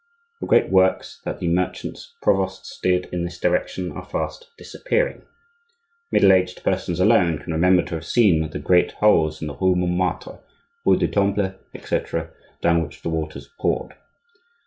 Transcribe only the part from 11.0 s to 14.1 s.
Temple, etc., down which the waters poured.